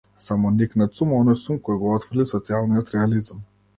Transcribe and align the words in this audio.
Самоникнат 0.27 0.95
сум, 1.01 1.11
оној 1.19 1.37
сум 1.43 1.61
кој 1.67 1.77
го 1.85 1.91
отфрли 1.99 2.29
социјалниот 2.33 2.93
реализам. 2.99 3.45